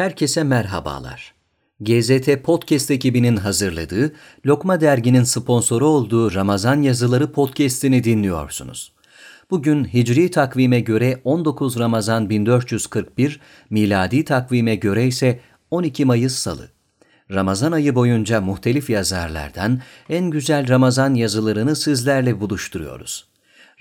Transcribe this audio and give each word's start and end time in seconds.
Herkese 0.00 0.42
merhabalar. 0.42 1.34
GZT 1.80 2.42
Podcast 2.44 2.90
ekibinin 2.90 3.36
hazırladığı, 3.36 4.12
Lokma 4.46 4.80
Dergi'nin 4.80 5.24
sponsoru 5.24 5.86
olduğu 5.86 6.34
Ramazan 6.34 6.82
Yazıları 6.82 7.32
podcast'ini 7.32 8.04
dinliyorsunuz. 8.04 8.92
Bugün 9.50 9.84
Hicri 9.84 10.30
takvime 10.30 10.80
göre 10.80 11.20
19 11.24 11.78
Ramazan 11.78 12.30
1441, 12.30 13.40
miladi 13.70 14.24
takvime 14.24 14.74
göre 14.74 15.06
ise 15.06 15.40
12 15.70 16.04
Mayıs 16.04 16.34
Salı. 16.34 16.68
Ramazan 17.30 17.72
ayı 17.72 17.94
boyunca 17.94 18.40
muhtelif 18.40 18.90
yazarlardan 18.90 19.80
en 20.08 20.30
güzel 20.30 20.68
Ramazan 20.68 21.14
yazılarını 21.14 21.76
sizlerle 21.76 22.40
buluşturuyoruz. 22.40 23.29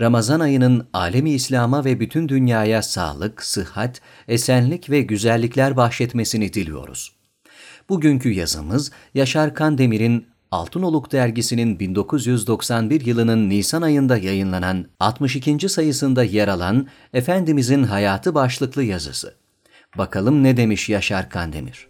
Ramazan 0.02 0.40
ayının 0.40 0.88
alemi 0.94 1.32
İslam'a 1.32 1.86
ve 1.86 2.00
bütün 2.00 2.30
dünyaya 2.30 2.82
sağlık, 2.82 3.44
sıhhat, 3.44 4.02
esenlik 4.28 4.90
ve 4.90 5.02
güzellikler 5.02 5.78
bahşetmesini 5.78 6.54
diliyoruz. 6.54 7.16
Bugünkü 7.90 8.30
yazımız 8.30 8.92
Yaşar 9.14 9.54
Kandemir'in 9.54 10.30
Altınoluk 10.52 11.12
dergisinin 11.12 11.80
1991 11.80 13.06
yılının 13.06 13.50
Nisan 13.50 13.82
ayında 13.82 14.18
yayınlanan 14.18 14.86
62. 15.00 15.70
sayısında 15.70 16.24
yer 16.24 16.48
alan 16.48 16.88
Efendimizin 17.14 17.84
Hayatı 17.84 18.36
başlıklı 18.36 18.84
yazısı. 18.84 19.36
Bakalım 19.98 20.44
ne 20.44 20.58
demiş 20.58 20.90
Yaşar 20.90 21.30
Kandemir? 21.30 21.88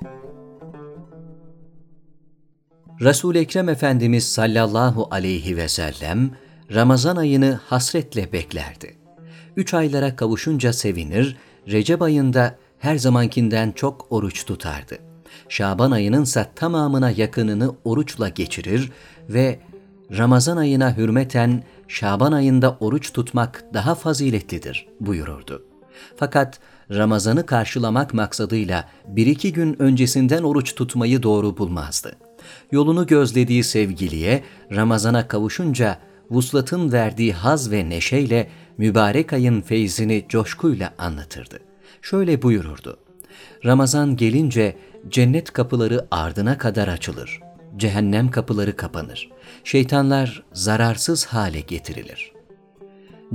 Resul 3.01 3.35
Ekrem 3.35 3.69
Efendimiz 3.69 4.31
sallallahu 4.31 5.07
aleyhi 5.11 5.57
ve 5.57 5.67
sellem 5.67 6.31
Ramazan 6.73 7.15
ayını 7.15 7.59
hasretle 7.65 8.33
beklerdi. 8.33 8.95
Üç 9.55 9.73
aylara 9.73 10.15
kavuşunca 10.15 10.73
sevinir, 10.73 11.37
Recep 11.67 12.01
ayında 12.01 12.55
her 12.79 12.97
zamankinden 12.97 13.71
çok 13.71 14.07
oruç 14.09 14.45
tutardı. 14.45 14.97
Şaban 15.49 15.91
ayının 15.91 16.23
ise 16.23 16.47
tamamına 16.55 17.11
yakınını 17.11 17.75
oruçla 17.83 18.29
geçirir 18.29 18.91
ve 19.29 19.59
Ramazan 20.17 20.57
ayına 20.57 20.97
hürmeten 20.97 21.63
Şaban 21.87 22.31
ayında 22.31 22.77
oruç 22.79 23.13
tutmak 23.13 23.63
daha 23.73 23.95
faziletlidir 23.95 24.87
buyururdu. 24.99 25.65
Fakat 26.15 26.59
Ramazan'ı 26.91 27.45
karşılamak 27.45 28.13
maksadıyla 28.13 28.89
bir 29.07 29.27
iki 29.27 29.53
gün 29.53 29.81
öncesinden 29.81 30.43
oruç 30.43 30.75
tutmayı 30.75 31.23
doğru 31.23 31.57
bulmazdı. 31.57 32.15
Yolunu 32.71 33.07
gözlediği 33.07 33.63
sevgiliye 33.63 34.43
Ramazan'a 34.71 35.27
kavuşunca 35.27 35.97
vuslatın 36.31 36.91
verdiği 36.91 37.33
haz 37.33 37.71
ve 37.71 37.89
neşeyle 37.89 38.49
mübarek 38.77 39.33
ayın 39.33 39.61
feyzini 39.61 40.25
coşkuyla 40.29 40.93
anlatırdı. 40.97 41.59
Şöyle 42.01 42.41
buyururdu. 42.41 42.97
Ramazan 43.65 44.15
gelince 44.15 44.75
cennet 45.09 45.53
kapıları 45.53 46.07
ardına 46.11 46.57
kadar 46.57 46.87
açılır. 46.87 47.39
Cehennem 47.77 48.31
kapıları 48.31 48.75
kapanır. 48.75 49.29
Şeytanlar 49.63 50.43
zararsız 50.53 51.25
hale 51.25 51.59
getirilir. 51.59 52.31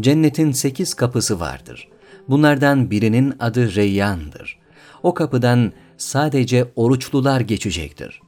Cennetin 0.00 0.52
sekiz 0.52 0.94
kapısı 0.94 1.40
vardır. 1.40 1.88
Bunlardan 2.28 2.90
birinin 2.90 3.34
adı 3.40 3.74
Reyyan'dır. 3.74 4.58
O 5.02 5.14
kapıdan 5.14 5.72
sadece 5.96 6.72
oruçlular 6.76 7.40
geçecektir. 7.40 8.20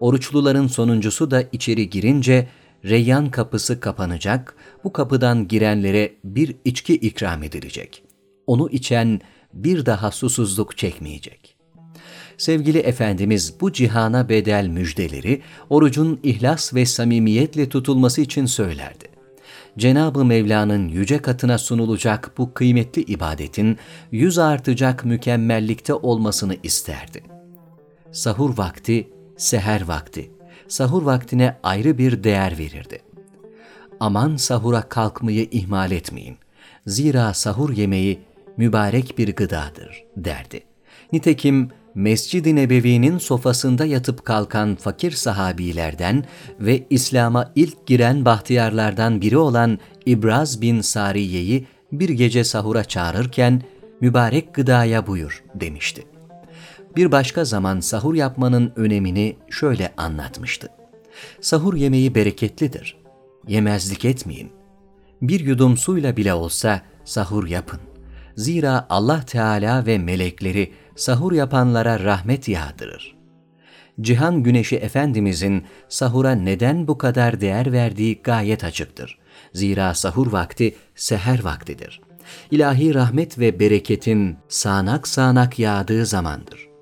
Oruçluların 0.00 0.66
sonuncusu 0.66 1.30
da 1.30 1.42
içeri 1.52 1.90
girince 1.90 2.48
Reyyan 2.84 3.30
kapısı 3.30 3.80
kapanacak, 3.80 4.56
bu 4.84 4.92
kapıdan 4.92 5.48
girenlere 5.48 6.14
bir 6.24 6.56
içki 6.64 6.94
ikram 6.94 7.42
edilecek. 7.42 8.02
Onu 8.46 8.70
içen 8.70 9.20
bir 9.54 9.86
daha 9.86 10.10
susuzluk 10.10 10.78
çekmeyecek. 10.78 11.56
Sevgili 12.38 12.78
Efendimiz 12.78 13.54
bu 13.60 13.72
cihana 13.72 14.28
bedel 14.28 14.66
müjdeleri 14.66 15.42
orucun 15.70 16.20
ihlas 16.22 16.74
ve 16.74 16.86
samimiyetle 16.86 17.68
tutulması 17.68 18.20
için 18.20 18.46
söylerdi. 18.46 19.04
Cenab-ı 19.78 20.24
Mevla'nın 20.24 20.88
yüce 20.88 21.18
katına 21.18 21.58
sunulacak 21.58 22.32
bu 22.38 22.54
kıymetli 22.54 23.02
ibadetin 23.02 23.78
yüz 24.12 24.38
artacak 24.38 25.04
mükemmellikte 25.04 25.94
olmasını 25.94 26.56
isterdi. 26.62 27.22
Sahur 28.12 28.58
vakti, 28.58 29.08
seher 29.36 29.82
vakti, 29.82 30.30
sahur 30.68 31.02
vaktine 31.02 31.56
ayrı 31.62 31.98
bir 31.98 32.24
değer 32.24 32.58
verirdi. 32.58 32.98
Aman 34.00 34.36
sahura 34.36 34.82
kalkmayı 34.82 35.48
ihmal 35.50 35.92
etmeyin. 35.92 36.36
Zira 36.86 37.34
sahur 37.34 37.72
yemeği 37.72 38.20
mübarek 38.56 39.18
bir 39.18 39.36
gıdadır 39.36 40.04
derdi. 40.16 40.62
Nitekim 41.12 41.70
Mescid-i 41.94 42.56
Nebevi'nin 42.56 43.18
sofasında 43.18 43.84
yatıp 43.84 44.24
kalkan 44.24 44.74
fakir 44.74 45.10
sahabilerden 45.10 46.24
ve 46.60 46.86
İslam'a 46.90 47.52
ilk 47.54 47.86
giren 47.86 48.24
bahtiyarlardan 48.24 49.20
biri 49.20 49.36
olan 49.36 49.78
İbraz 50.06 50.62
bin 50.62 50.80
Sariye'yi 50.80 51.66
bir 51.92 52.08
gece 52.08 52.44
sahura 52.44 52.84
çağırırken 52.84 53.62
mübarek 54.00 54.54
gıdaya 54.54 55.06
buyur 55.06 55.44
demişti 55.54 56.13
bir 56.96 57.12
başka 57.12 57.44
zaman 57.44 57.80
sahur 57.80 58.14
yapmanın 58.14 58.72
önemini 58.76 59.36
şöyle 59.50 59.92
anlatmıştı. 59.96 60.68
Sahur 61.40 61.74
yemeği 61.74 62.14
bereketlidir. 62.14 62.96
Yemezlik 63.48 64.04
etmeyin. 64.04 64.50
Bir 65.22 65.40
yudum 65.40 65.76
suyla 65.76 66.16
bile 66.16 66.34
olsa 66.34 66.82
sahur 67.04 67.46
yapın. 67.46 67.80
Zira 68.36 68.86
Allah 68.90 69.20
Teala 69.26 69.86
ve 69.86 69.98
melekleri 69.98 70.72
sahur 70.96 71.32
yapanlara 71.32 72.04
rahmet 72.04 72.48
yağdırır. 72.48 73.14
Cihan 74.00 74.42
Güneşi 74.42 74.76
Efendimizin 74.76 75.64
sahura 75.88 76.30
neden 76.30 76.88
bu 76.88 76.98
kadar 76.98 77.40
değer 77.40 77.72
verdiği 77.72 78.22
gayet 78.22 78.64
açıktır. 78.64 79.18
Zira 79.52 79.94
sahur 79.94 80.32
vakti 80.32 80.74
seher 80.94 81.44
vaktidir. 81.44 82.00
İlahi 82.50 82.94
rahmet 82.94 83.38
ve 83.38 83.60
bereketin 83.60 84.36
sağanak 84.48 85.08
sağanak 85.08 85.58
yağdığı 85.58 86.06
zamandır. 86.06 86.73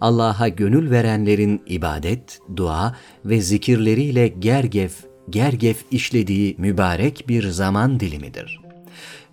Allah'a 0.00 0.48
gönül 0.48 0.90
verenlerin 0.90 1.62
ibadet, 1.66 2.40
dua 2.56 2.96
ve 3.24 3.40
zikirleriyle 3.40 4.28
gergef, 4.28 5.04
gergef 5.30 5.84
işlediği 5.90 6.54
mübarek 6.58 7.24
bir 7.28 7.48
zaman 7.48 8.00
dilimidir. 8.00 8.60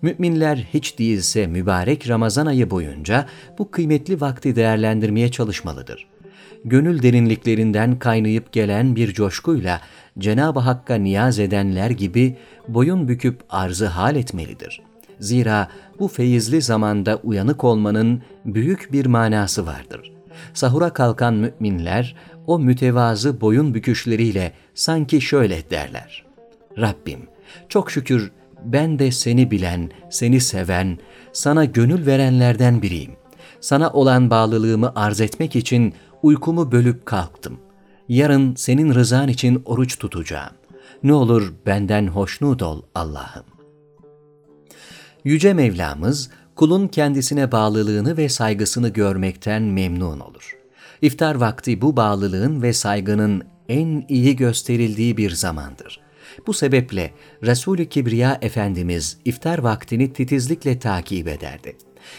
Müminler 0.02 0.68
hiç 0.74 0.98
değilse 0.98 1.46
mübarek 1.46 2.08
Ramazan 2.08 2.46
ayı 2.46 2.70
boyunca 2.70 3.26
bu 3.58 3.70
kıymetli 3.70 4.20
vakti 4.20 4.56
değerlendirmeye 4.56 5.30
çalışmalıdır. 5.30 6.06
Gönül 6.64 7.02
derinliklerinden 7.02 7.98
kaynayıp 7.98 8.52
gelen 8.52 8.96
bir 8.96 9.12
coşkuyla 9.12 9.80
Cenab-ı 10.18 10.60
Hakk'a 10.60 10.94
niyaz 10.94 11.38
edenler 11.38 11.90
gibi 11.90 12.36
boyun 12.68 13.08
büküp 13.08 13.40
arzı 13.50 13.86
hal 13.86 14.16
etmelidir. 14.16 14.82
Zira 15.20 15.68
bu 15.98 16.08
feyizli 16.08 16.62
zamanda 16.62 17.16
uyanık 17.16 17.64
olmanın 17.64 18.22
büyük 18.44 18.92
bir 18.92 19.06
manası 19.06 19.66
vardır 19.66 20.13
sahura 20.54 20.92
kalkan 20.92 21.34
müminler 21.34 22.16
o 22.46 22.58
mütevazı 22.58 23.40
boyun 23.40 23.74
büküşleriyle 23.74 24.52
sanki 24.74 25.20
şöyle 25.20 25.70
derler. 25.70 26.24
Rabbim 26.78 27.28
çok 27.68 27.90
şükür 27.90 28.32
ben 28.64 28.98
de 28.98 29.10
seni 29.10 29.50
bilen, 29.50 29.90
seni 30.10 30.40
seven, 30.40 30.98
sana 31.32 31.64
gönül 31.64 32.06
verenlerden 32.06 32.82
biriyim. 32.82 33.12
Sana 33.60 33.90
olan 33.90 34.30
bağlılığımı 34.30 34.92
arz 34.94 35.20
etmek 35.20 35.56
için 35.56 35.94
uykumu 36.22 36.72
bölüp 36.72 37.06
kalktım. 37.06 37.60
Yarın 38.08 38.54
senin 38.54 38.94
rızan 38.94 39.28
için 39.28 39.62
oruç 39.64 39.98
tutacağım. 39.98 40.52
Ne 41.02 41.12
olur 41.12 41.52
benden 41.66 42.06
hoşnut 42.06 42.62
ol 42.62 42.82
Allah'ım. 42.94 43.44
Yüce 45.24 45.54
Mevlamız 45.54 46.30
kulun 46.56 46.88
kendisine 46.88 47.52
bağlılığını 47.52 48.16
ve 48.16 48.28
saygısını 48.28 48.88
görmekten 48.88 49.62
memnun 49.62 50.20
olur. 50.20 50.56
İftar 51.02 51.34
vakti 51.34 51.80
bu 51.80 51.96
bağlılığın 51.96 52.62
ve 52.62 52.72
saygının 52.72 53.42
en 53.68 54.04
iyi 54.08 54.36
gösterildiği 54.36 55.16
bir 55.16 55.30
zamandır. 55.30 56.00
Bu 56.46 56.54
sebeple 56.54 57.10
Resul-i 57.42 57.88
Kibriya 57.88 58.38
Efendimiz 58.42 59.18
iftar 59.24 59.58
vaktini 59.58 60.12
titizlikle 60.12 60.78
takip 60.78 61.28
ederdi. 61.28 61.76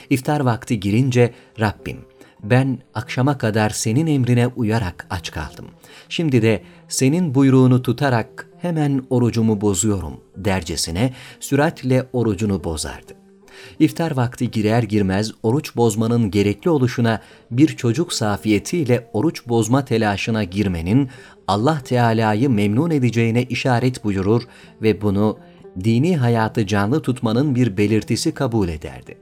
İftar 0.09 0.39
vakti 0.39 0.79
girince 0.79 1.33
Rabbim 1.59 1.97
ben 2.43 2.79
akşama 2.93 3.37
kadar 3.37 3.69
senin 3.69 4.07
emrine 4.07 4.47
uyarak 4.47 5.07
aç 5.09 5.31
kaldım. 5.31 5.65
Şimdi 6.09 6.41
de 6.41 6.63
senin 6.87 7.35
buyruğunu 7.35 7.81
tutarak 7.81 8.47
hemen 8.61 9.05
orucumu 9.09 9.61
bozuyorum 9.61 10.21
dercesine 10.35 11.13
süratle 11.39 12.07
orucunu 12.13 12.63
bozardı. 12.63 13.24
İftar 13.79 14.11
vakti 14.11 14.51
girer 14.51 14.83
girmez 14.83 15.31
oruç 15.43 15.75
bozmanın 15.75 16.31
gerekli 16.31 16.69
oluşuna 16.69 17.21
bir 17.51 17.67
çocuk 17.67 18.13
safiyetiyle 18.13 19.09
oruç 19.13 19.47
bozma 19.47 19.85
telaşına 19.85 20.43
girmenin 20.43 21.09
Allah 21.47 21.81
Teala'yı 21.85 22.49
memnun 22.49 22.91
edeceğine 22.91 23.43
işaret 23.43 24.03
buyurur 24.03 24.41
ve 24.81 25.01
bunu 25.01 25.37
dini 25.83 26.17
hayatı 26.17 26.67
canlı 26.67 27.01
tutmanın 27.01 27.55
bir 27.55 27.77
belirtisi 27.77 28.33
kabul 28.33 28.69
ederdi. 28.69 29.17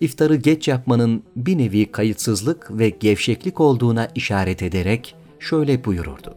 İftarı 0.00 0.36
geç 0.36 0.68
yapmanın 0.68 1.22
bir 1.36 1.58
nevi 1.58 1.92
kayıtsızlık 1.92 2.78
ve 2.78 2.88
gevşeklik 2.88 3.60
olduğuna 3.60 4.08
işaret 4.14 4.62
ederek 4.62 5.14
şöyle 5.38 5.84
buyururdu. 5.84 6.36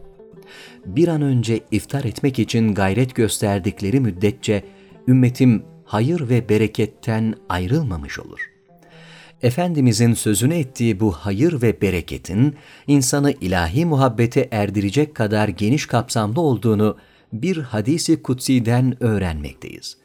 Bir 0.86 1.08
an 1.08 1.22
önce 1.22 1.60
iftar 1.70 2.04
etmek 2.04 2.38
için 2.38 2.74
gayret 2.74 3.14
gösterdikleri 3.14 4.00
müddetçe 4.00 4.64
ümmetim 5.08 5.62
hayır 5.92 6.28
ve 6.28 6.48
bereketten 6.48 7.34
ayrılmamış 7.48 8.18
olur. 8.18 8.50
Efendimizin 9.42 10.14
sözünü 10.14 10.54
ettiği 10.54 11.00
bu 11.00 11.12
hayır 11.12 11.62
ve 11.62 11.80
bereketin 11.80 12.56
insanı 12.86 13.32
ilahi 13.32 13.86
muhabbete 13.86 14.48
erdirecek 14.50 15.14
kadar 15.14 15.48
geniş 15.48 15.86
kapsamlı 15.86 16.40
olduğunu 16.40 16.96
bir 17.32 17.56
hadisi 17.56 18.22
kutsi'den 18.22 19.02
öğrenmekteyiz. 19.02 19.96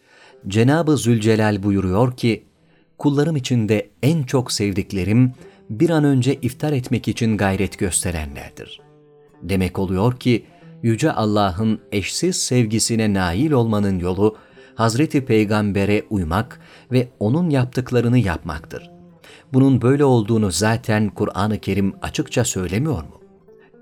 Cenab-ı 0.48 0.98
Zülcelal 0.98 1.64
buyuruyor 1.64 2.18
ki, 2.18 2.44
kullarım 2.98 3.36
içinde 3.36 3.90
en 4.04 4.24
çok 4.24 4.52
sevdiklerim 4.52 5.34
bir 5.70 5.90
an 5.90 6.04
önce 6.04 6.36
iftar 6.36 6.74
etmek 6.74 7.08
için 7.08 7.38
gayret 7.38 7.80
gösterenlerdir. 7.80 8.82
Demek 9.42 9.80
oluyor 9.80 10.20
ki, 10.20 10.46
Yüce 10.84 11.12
Allah'ın 11.12 11.80
eşsiz 11.92 12.36
sevgisine 12.36 13.14
nail 13.14 13.52
olmanın 13.52 14.00
yolu, 14.00 14.38
Hazreti 14.78 15.26
Peygamber'e 15.26 16.04
uymak 16.10 16.60
ve 16.92 17.08
O'nun 17.20 17.50
yaptıklarını 17.50 18.18
yapmaktır. 18.18 18.92
Bunun 19.54 19.82
böyle 19.82 20.06
olduğunu 20.06 20.52
zaten 20.52 21.10
Kur'an-ı 21.10 21.60
Kerim 21.60 21.94
açıkça 22.02 22.44
söylemiyor 22.46 23.04
mu? 23.04 23.22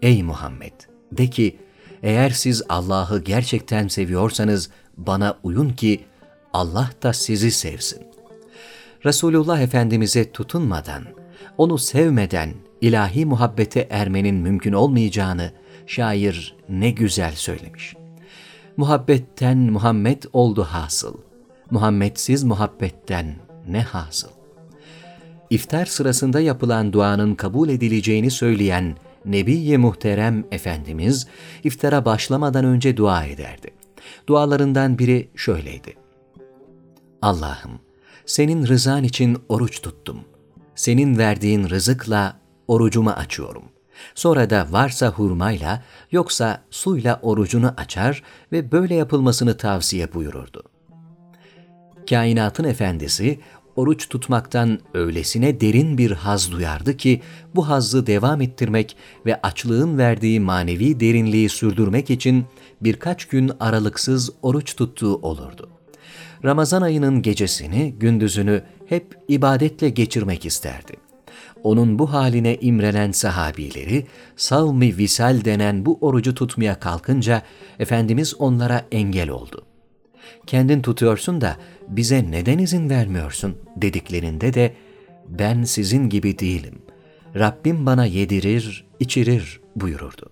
Ey 0.02 0.24
Muhammed! 0.24 0.74
De 1.12 1.30
ki, 1.30 1.58
eğer 2.04 2.30
siz 2.30 2.64
Allah'ı 2.70 3.24
gerçekten 3.24 3.88
seviyorsanız 3.88 4.70
bana 4.98 5.38
uyun 5.44 5.70
ki 5.70 6.06
Allah 6.54 6.90
da 7.04 7.14
sizi 7.14 7.52
sevsin. 7.52 8.04
Resulullah 9.06 9.62
Efendimiz'e 9.62 10.32
tutunmadan, 10.32 11.04
onu 11.58 11.78
sevmeden 11.78 12.54
ilahi 12.82 13.26
muhabbete 13.26 13.88
ermenin 13.90 14.36
mümkün 14.36 14.74
olmayacağını 14.74 15.52
şair 15.88 16.56
ne 16.70 16.92
güzel 16.92 17.36
söylemiş. 17.36 18.05
Muhabbetten 18.78 19.58
Muhammed 19.58 20.24
oldu 20.34 20.64
hasıl. 20.64 21.14
Muhammedsiz 21.72 22.44
muhabbetten 22.44 23.36
ne 23.68 23.82
hasıl. 23.82 24.30
İftar 25.50 25.86
sırasında 25.86 26.40
yapılan 26.40 26.94
duanın 26.94 27.36
kabul 27.36 27.70
edileceğini 27.70 28.32
söyleyen 28.32 28.98
Nebiye 29.26 29.78
Muhterem 29.78 30.46
Efendimiz 30.52 31.28
iftara 31.64 32.06
başlamadan 32.06 32.66
önce 32.66 32.98
dua 32.98 33.26
ederdi. 33.26 33.68
Dualarından 34.28 35.00
biri 35.00 35.30
şöyleydi. 35.36 35.94
Allah'ım, 37.22 37.80
senin 38.26 38.68
rızan 38.68 39.04
için 39.04 39.38
oruç 39.50 39.82
tuttum. 39.82 40.20
Senin 40.76 41.18
verdiğin 41.18 41.70
rızıkla 41.70 42.40
orucumu 42.68 43.10
açıyorum. 43.10 43.64
Sonra 44.16 44.50
da 44.50 44.68
varsa 44.72 45.08
hurmayla 45.08 45.84
yoksa 46.12 46.64
suyla 46.70 47.20
orucunu 47.22 47.74
açar 47.78 48.24
ve 48.52 48.72
böyle 48.72 48.96
yapılmasını 48.96 49.58
tavsiye 49.58 50.14
buyururdu. 50.14 50.64
Kainatın 52.10 52.64
efendisi 52.64 53.40
oruç 53.76 54.10
tutmaktan 54.10 54.80
öylesine 54.94 55.62
derin 55.62 55.98
bir 55.98 56.12
haz 56.12 56.52
duyardı 56.52 56.98
ki 56.98 57.22
bu 57.56 57.70
hazzı 57.70 58.08
devam 58.08 58.42
ettirmek 58.42 58.98
ve 59.26 59.42
açlığın 59.42 59.98
verdiği 59.98 60.40
manevi 60.40 61.00
derinliği 61.00 61.50
sürdürmek 61.50 62.10
için 62.10 62.46
birkaç 62.82 63.26
gün 63.26 63.52
aralıksız 63.60 64.30
oruç 64.42 64.76
tuttuğu 64.76 65.16
olurdu. 65.16 65.70
Ramazan 66.46 66.82
ayının 66.82 67.22
gecesini, 67.22 67.96
gündüzünü 68.00 68.64
hep 68.86 69.18
ibadetle 69.28 69.90
geçirmek 69.90 70.46
isterdi. 70.46 71.05
Onun 71.66 72.00
bu 72.00 72.14
haline 72.14 72.58
imrenen 72.62 73.12
sahabileri, 73.12 74.06
savmi 74.36 74.98
visal 74.98 75.46
denen 75.46 75.86
bu 75.86 75.98
orucu 76.02 76.36
tutmaya 76.36 76.80
kalkınca 76.80 77.42
Efendimiz 77.80 78.36
onlara 78.40 78.86
engel 78.92 79.30
oldu. 79.30 79.66
Kendin 80.48 80.82
tutuyorsun 80.82 81.42
da 81.42 81.58
bize 81.88 82.32
neden 82.32 82.58
izin 82.58 82.90
vermiyorsun 82.90 83.58
dediklerinde 83.76 84.54
de 84.54 84.74
ben 85.28 85.64
sizin 85.64 86.10
gibi 86.10 86.40
değilim. 86.40 86.82
Rabbim 87.36 87.86
bana 87.86 88.06
yedirir, 88.06 88.86
içirir 89.00 89.62
buyururdu. 89.76 90.30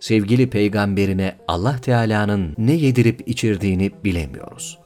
Sevgili 0.00 0.50
peygamberine 0.50 1.36
Allah 1.48 1.78
Teala'nın 1.78 2.54
ne 2.58 2.72
yedirip 2.72 3.28
içirdiğini 3.28 3.90
bilemiyoruz. 4.04 4.79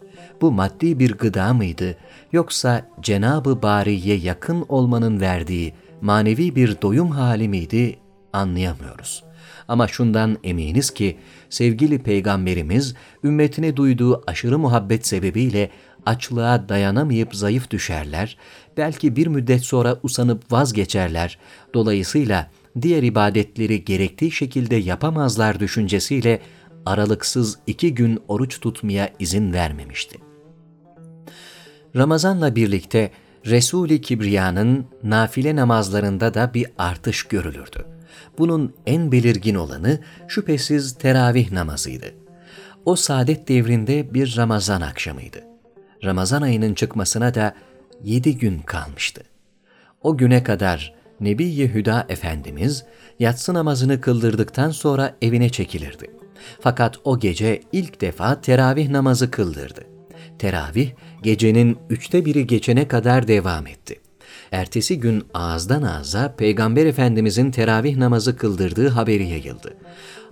Bu 0.44 0.52
maddi 0.52 0.98
bir 0.98 1.12
gıda 1.12 1.54
mıydı 1.54 1.96
yoksa 2.32 2.86
Cenabı 3.02 3.62
Bari'ye 3.62 4.16
yakın 4.16 4.64
olmanın 4.68 5.20
verdiği 5.20 5.74
manevi 6.00 6.56
bir 6.56 6.82
doyum 6.82 7.10
hali 7.10 7.48
miydi 7.48 7.96
anlayamıyoruz. 8.32 9.24
Ama 9.68 9.88
şundan 9.88 10.38
eminiz 10.44 10.90
ki 10.90 11.16
sevgili 11.50 11.98
peygamberimiz 11.98 12.94
ümmetine 13.24 13.76
duyduğu 13.76 14.22
aşırı 14.26 14.58
muhabbet 14.58 15.06
sebebiyle 15.06 15.70
açlığa 16.06 16.68
dayanamayıp 16.68 17.34
zayıf 17.34 17.70
düşerler, 17.70 18.36
belki 18.76 19.16
bir 19.16 19.26
müddet 19.26 19.62
sonra 19.62 19.96
usanıp 20.02 20.52
vazgeçerler. 20.52 21.38
Dolayısıyla 21.74 22.50
diğer 22.82 23.02
ibadetleri 23.02 23.84
gerektiği 23.84 24.30
şekilde 24.30 24.76
yapamazlar 24.76 25.60
düşüncesiyle 25.60 26.40
aralıksız 26.86 27.58
iki 27.66 27.94
gün 27.94 28.18
oruç 28.28 28.60
tutmaya 28.60 29.10
izin 29.18 29.52
vermemişti. 29.52 30.33
Ramazanla 31.96 32.56
birlikte 32.56 33.10
Resul-i 33.46 34.00
Kibriya'nın 34.00 34.86
nafile 35.02 35.56
namazlarında 35.56 36.34
da 36.34 36.54
bir 36.54 36.66
artış 36.78 37.22
görülürdü. 37.22 37.86
Bunun 38.38 38.74
en 38.86 39.12
belirgin 39.12 39.54
olanı 39.54 40.00
şüphesiz 40.28 40.94
teravih 40.94 41.52
namazıydı. 41.52 42.06
O 42.84 42.96
saadet 42.96 43.48
devrinde 43.48 44.14
bir 44.14 44.36
Ramazan 44.36 44.80
akşamıydı. 44.80 45.38
Ramazan 46.04 46.42
ayının 46.42 46.74
çıkmasına 46.74 47.34
da 47.34 47.54
yedi 48.02 48.38
gün 48.38 48.58
kalmıştı. 48.58 49.22
O 50.02 50.16
güne 50.16 50.42
kadar 50.42 50.94
Nebi 51.20 51.74
Hüda 51.74 52.06
Efendimiz 52.08 52.84
yatsı 53.18 53.54
namazını 53.54 54.00
kıldırdıktan 54.00 54.70
sonra 54.70 55.16
evine 55.22 55.48
çekilirdi. 55.48 56.10
Fakat 56.60 56.98
o 57.04 57.18
gece 57.18 57.62
ilk 57.72 58.00
defa 58.00 58.40
teravih 58.40 58.88
namazı 58.88 59.30
kıldırdı. 59.30 59.93
Teravih 60.38 60.90
gecenin 61.22 61.78
üçte 61.90 62.24
biri 62.24 62.46
geçene 62.46 62.88
kadar 62.88 63.28
devam 63.28 63.66
etti. 63.66 64.00
Ertesi 64.52 65.00
gün 65.00 65.24
ağızdan 65.34 65.82
ağza 65.82 66.34
Peygamber 66.36 66.86
Efendimizin 66.86 67.50
teravih 67.50 67.96
namazı 67.96 68.36
kıldırdığı 68.36 68.88
haberi 68.88 69.28
yayıldı. 69.28 69.76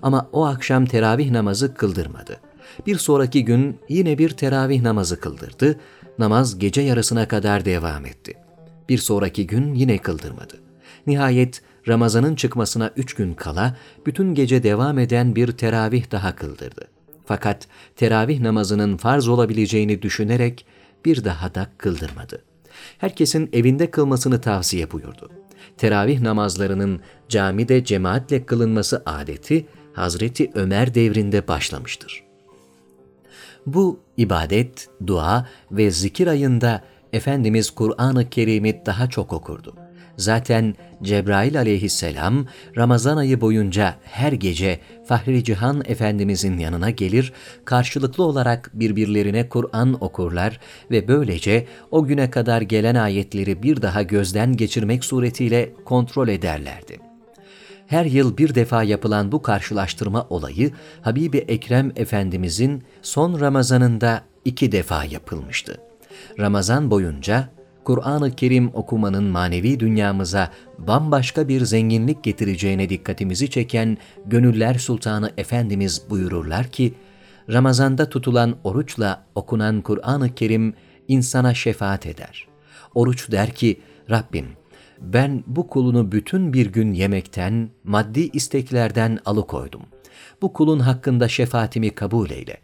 Ama 0.03 0.29
o 0.33 0.45
akşam 0.45 0.87
teravih 0.87 1.31
namazı 1.31 1.75
kıldırmadı. 1.75 2.41
Bir 2.87 2.99
sonraki 2.99 3.45
gün 3.45 3.79
yine 3.89 4.19
bir 4.19 4.31
teravih 4.31 4.83
namazı 4.83 5.21
kıldırdı. 5.21 5.81
Namaz 6.19 6.59
gece 6.59 6.81
yarısına 6.81 7.29
kadar 7.29 7.65
devam 7.65 8.07
etti. 8.07 8.35
Bir 8.89 8.99
sonraki 8.99 9.47
gün 9.47 9.75
yine 9.75 9.99
kıldırmadı. 9.99 10.61
Nihayet 11.07 11.63
Ramazan'ın 11.89 12.35
çıkmasına 12.35 12.91
üç 12.97 13.15
gün 13.15 13.35
kala 13.35 13.77
bütün 14.07 14.35
gece 14.35 14.63
devam 14.63 14.99
eden 14.99 15.37
bir 15.37 15.53
teravih 15.53 16.11
daha 16.11 16.37
kıldırdı. 16.37 16.92
Fakat 17.33 17.67
teravih 17.97 18.41
namazının 18.41 18.97
farz 18.97 19.29
olabileceğini 19.29 20.03
düşünerek 20.03 20.67
bir 21.05 21.25
daha 21.25 21.55
da 21.55 21.69
kıldırmadı. 21.79 22.43
Herkesin 22.99 23.51
evinde 23.53 23.91
kılmasını 23.91 24.41
tavsiye 24.41 24.91
buyurdu. 24.91 25.31
Teravih 25.77 26.21
namazlarının 26.21 27.01
camide 27.29 27.85
cemaatle 27.85 28.47
kılınması 28.47 29.03
adeti 29.07 29.67
Hazreti 29.93 30.51
Ömer 30.55 30.95
devrinde 30.95 31.49
başlamıştır. 31.49 32.25
Bu 33.67 34.01
ibadet, 34.17 34.89
dua 35.07 35.49
ve 35.71 35.91
zikir 35.91 36.27
ayında 36.27 36.83
Efendimiz 37.13 37.71
Kur'an-ı 37.71 38.31
Kerim'i 38.31 38.87
daha 38.87 39.11
çok 39.11 39.33
okurdu. 39.33 39.75
Zaten 40.17 40.75
Cebrail 41.03 41.59
aleyhisselam 41.59 42.47
Ramazan 42.77 43.17
ayı 43.17 43.41
boyunca 43.41 43.97
her 44.03 44.33
gece 44.33 44.81
Fahri 45.07 45.45
Cihan 45.45 45.83
Efendimizin 45.87 46.59
yanına 46.59 46.91
gelir, 46.91 47.33
karşılıklı 47.65 48.25
olarak 48.25 48.71
birbirlerine 48.75 49.49
Kur'an 49.49 50.05
okurlar 50.05 50.61
ve 50.91 51.09
böylece 51.09 51.67
o 51.91 52.05
güne 52.05 52.31
kadar 52.31 52.63
gelen 52.63 52.95
ayetleri 52.95 53.63
bir 53.63 53.83
daha 53.83 54.03
gözden 54.03 54.57
geçirmek 54.57 55.05
suretiyle 55.05 55.73
kontrol 55.85 56.29
ederlerdi. 56.29 56.99
Her 57.87 58.05
yıl 58.05 58.39
bir 58.39 58.55
defa 58.55 58.83
yapılan 58.83 59.33
bu 59.33 59.43
karşılaştırma 59.43 60.27
olayı 60.31 60.73
Habibi 61.01 61.39
Ekrem 61.39 61.93
Efendimizin 61.97 62.83
son 63.03 63.41
Ramazanında 63.41 64.23
iki 64.45 64.73
defa 64.73 65.05
yapılmıştı. 65.05 65.81
Ramazan 66.39 66.91
boyunca 66.91 67.49
Kur'an-ı 67.85 68.31
Kerim 68.31 68.71
okumanın 68.75 69.25
manevi 69.25 69.81
dünyamıza 69.81 70.51
bambaşka 70.79 71.49
bir 71.49 71.65
zenginlik 71.65 72.23
getireceğine 72.25 72.89
dikkatimizi 72.89 73.51
çeken 73.51 73.99
Gönüller 74.27 74.75
Sultanı 74.75 75.31
Efendimiz 75.37 76.03
buyururlar 76.11 76.69
ki, 76.69 76.95
Ramazanda 77.53 78.09
tutulan 78.09 78.57
oruçla 78.65 79.27
okunan 79.35 79.81
Kur'an-ı 79.81 80.35
Kerim 80.35 80.75
insana 81.09 81.55
şefaat 81.55 82.07
eder. 82.07 82.47
Oruç 82.95 83.31
der 83.31 83.55
ki, 83.55 83.81
Rabbim 84.11 84.47
ben 85.03 85.45
bu 85.47 85.67
kulunu 85.67 86.13
bütün 86.13 86.53
bir 86.53 86.67
gün 86.67 86.93
yemekten, 86.93 87.71
maddi 87.85 88.31
isteklerden 88.33 89.19
alıkoydum. 89.25 89.83
Bu 90.43 90.53
kulun 90.53 90.79
hakkında 90.79 91.29
şefaatimi 91.29 91.91
kabul 91.91 92.31
eyle. 92.31 92.57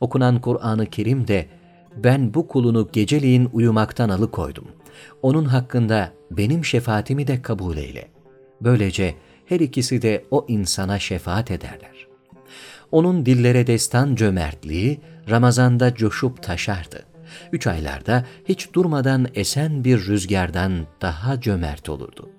Okunan 0.00 0.40
Kur'an-ı 0.40 0.86
Kerim 0.86 1.28
de 1.28 1.46
ben 1.96 2.34
bu 2.34 2.48
kulunu 2.48 2.88
geceliğin 2.92 3.48
uyumaktan 3.52 4.08
alıkoydum. 4.08 4.64
Onun 5.22 5.44
hakkında 5.44 6.12
benim 6.30 6.64
şefaatimi 6.64 7.26
de 7.26 7.42
kabul 7.42 7.76
eyle. 7.76 8.08
Böylece 8.60 9.14
her 9.46 9.60
ikisi 9.60 10.02
de 10.02 10.24
o 10.30 10.46
insana 10.48 10.98
şefaat 10.98 11.50
ederler. 11.50 12.06
Onun 12.92 13.26
dillere 13.26 13.66
destan 13.66 14.14
cömertliği 14.14 15.00
Ramazan'da 15.30 15.94
coşup 15.94 16.42
taşardı. 16.42 17.04
Üç 17.52 17.66
aylarda 17.66 18.24
hiç 18.44 18.72
durmadan 18.72 19.26
esen 19.34 19.84
bir 19.84 20.06
rüzgardan 20.06 20.72
daha 21.02 21.40
cömert 21.40 21.88
olurdu. 21.88 22.30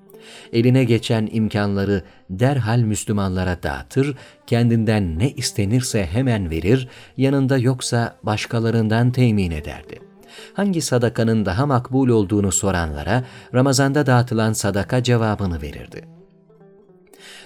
Eline 0.53 0.83
geçen 0.83 1.29
imkanları 1.31 2.03
derhal 2.29 2.79
Müslümanlara 2.79 3.63
dağıtır, 3.63 4.17
kendinden 4.47 5.19
ne 5.19 5.31
istenirse 5.31 6.05
hemen 6.05 6.49
verir, 6.49 6.87
yanında 7.17 7.57
yoksa 7.57 8.15
başkalarından 8.23 9.11
temin 9.11 9.51
ederdi. 9.51 9.99
Hangi 10.53 10.81
sadakanın 10.81 11.45
daha 11.45 11.65
makbul 11.65 12.09
olduğunu 12.09 12.51
soranlara 12.51 13.23
Ramazanda 13.53 14.05
dağıtılan 14.05 14.53
sadaka 14.53 15.03
cevabını 15.03 15.61
verirdi. 15.61 16.01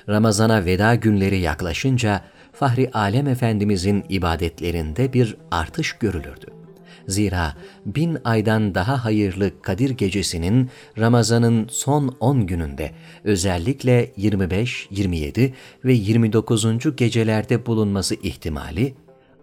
Ramazana 0.10 0.66
veda 0.66 0.96
günleri 0.96 1.40
yaklaşınca 1.40 2.22
Fahri 2.54 2.92
Alem 2.94 3.28
Efendimizin 3.28 4.06
ibadetlerinde 4.10 5.14
bir 5.14 5.38
artış 5.52 5.94
görülürdü. 5.94 6.61
Zira 7.08 7.56
bin 7.86 8.18
aydan 8.24 8.76
daha 8.76 9.06
hayırlı 9.06 9.62
Kadir 9.62 9.90
Gecesi'nin 9.90 10.70
Ramazan'ın 10.98 11.68
son 11.72 12.16
10 12.20 12.48
gününde 12.48 12.92
özellikle 13.24 14.12
25, 14.18 14.88
27 14.92 15.54
ve 15.86 15.94
29. 15.94 16.96
gecelerde 16.96 17.66
bulunması 17.66 18.16
ihtimali 18.16 18.94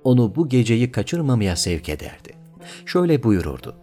onu 0.04 0.34
bu 0.34 0.48
geceyi 0.48 0.92
kaçırmamaya 0.92 1.56
sevk 1.56 1.88
ederdi. 1.88 2.32
Şöyle 2.86 3.22
buyururdu. 3.22 3.76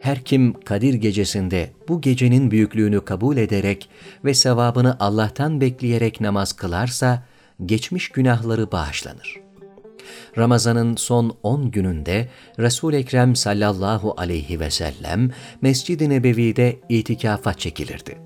Her 0.00 0.24
kim 0.24 0.60
Kadir 0.60 0.94
gecesinde 0.94 1.70
bu 1.88 2.00
gecenin 2.00 2.50
büyüklüğünü 2.50 3.04
kabul 3.04 3.36
ederek 3.36 3.88
ve 4.24 4.34
sevabını 4.34 4.96
Allah'tan 5.00 5.60
bekleyerek 5.60 6.20
namaz 6.20 6.52
kılarsa, 6.52 7.22
geçmiş 7.66 8.08
günahları 8.08 8.72
bağışlanır. 8.72 9.45
Ramazan'ın 10.38 10.96
son 10.96 11.36
10 11.42 11.70
gününde 11.70 12.28
resul 12.58 12.94
Ekrem 12.94 13.36
sallallahu 13.36 14.14
aleyhi 14.16 14.60
ve 14.60 14.70
sellem 14.70 15.30
Mescid-i 15.62 16.10
Nebevi'de 16.10 16.80
itikafa 16.88 17.54
çekilirdi. 17.54 18.18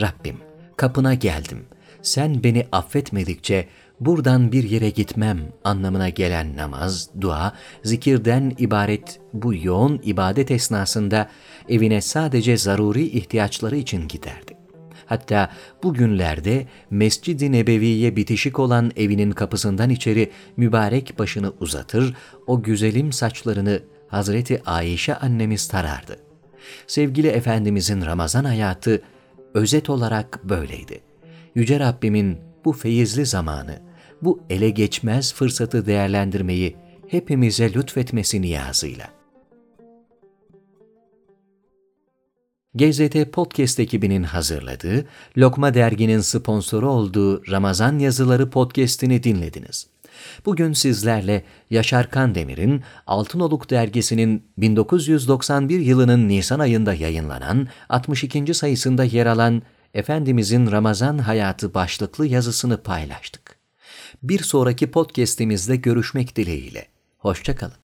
Rabbim 0.00 0.36
kapına 0.76 1.14
geldim. 1.14 1.66
Sen 2.02 2.44
beni 2.44 2.66
affetmedikçe 2.72 3.68
buradan 4.00 4.52
bir 4.52 4.70
yere 4.70 4.90
gitmem 4.90 5.38
anlamına 5.64 6.08
gelen 6.08 6.56
namaz, 6.56 7.10
dua, 7.20 7.52
zikirden 7.84 8.52
ibaret 8.58 9.20
bu 9.32 9.54
yoğun 9.54 10.00
ibadet 10.04 10.50
esnasında 10.50 11.28
evine 11.68 12.00
sadece 12.00 12.56
zaruri 12.56 13.04
ihtiyaçları 13.08 13.76
için 13.76 14.08
giderdi. 14.08 14.55
Hatta 15.06 15.50
bugünlerde 15.82 16.66
Mescid-i 16.90 17.52
Nebevi'ye 17.52 18.16
bitişik 18.16 18.58
olan 18.58 18.92
evinin 18.96 19.30
kapısından 19.30 19.90
içeri 19.90 20.30
mübarek 20.56 21.18
başını 21.18 21.52
uzatır, 21.60 22.14
o 22.46 22.62
güzelim 22.62 23.12
saçlarını 23.12 23.82
Hazreti 24.08 24.62
Ayşe 24.66 25.14
annemiz 25.14 25.68
tarardı. 25.68 26.16
Sevgili 26.86 27.28
Efendimizin 27.28 28.04
Ramazan 28.04 28.44
hayatı 28.44 29.02
özet 29.54 29.90
olarak 29.90 30.44
böyleydi. 30.44 31.00
Yüce 31.54 31.80
Rabbimin 31.80 32.38
bu 32.64 32.72
feyizli 32.72 33.26
zamanı, 33.26 33.82
bu 34.22 34.42
ele 34.50 34.70
geçmez 34.70 35.34
fırsatı 35.34 35.86
değerlendirmeyi 35.86 36.76
hepimize 37.08 37.72
lütfetmesi 37.72 38.42
niyazıyla. 38.42 39.15
GZT 42.76 43.32
Podcast 43.32 43.80
ekibinin 43.80 44.22
hazırladığı, 44.22 45.06
Lokma 45.38 45.74
Dergi'nin 45.74 46.20
sponsoru 46.20 46.90
olduğu 46.90 47.50
Ramazan 47.50 47.98
Yazıları 47.98 48.50
podcast'ini 48.50 49.22
dinlediniz. 49.22 49.86
Bugün 50.46 50.72
sizlerle 50.72 51.44
Yaşar 51.70 52.10
Kandemir'in 52.10 52.82
Altınoluk 53.06 53.70
Dergisi'nin 53.70 54.44
1991 54.58 55.80
yılının 55.80 56.28
Nisan 56.28 56.60
ayında 56.60 56.94
yayınlanan 56.94 57.68
62. 57.88 58.54
sayısında 58.54 59.04
yer 59.04 59.26
alan 59.26 59.62
Efendimizin 59.94 60.70
Ramazan 60.70 61.18
Hayatı 61.18 61.74
başlıklı 61.74 62.26
yazısını 62.26 62.82
paylaştık. 62.82 63.56
Bir 64.22 64.42
sonraki 64.42 64.90
podcast'imizde 64.90 65.76
görüşmek 65.76 66.36
dileğiyle. 66.36 66.86
Hoşçakalın. 67.18 67.85